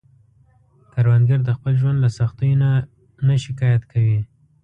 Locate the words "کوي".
3.91-4.19